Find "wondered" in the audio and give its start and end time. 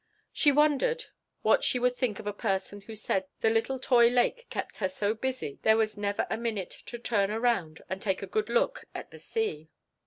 0.51-1.05